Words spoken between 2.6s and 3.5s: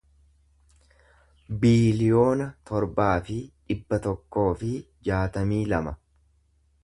torbaa fi